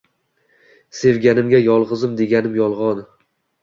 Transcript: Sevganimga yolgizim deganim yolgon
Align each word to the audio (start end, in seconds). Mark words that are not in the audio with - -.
Sevganimga 1.01 1.61
yolgizim 1.69 2.19
deganim 2.25 2.61
yolgon 2.65 3.09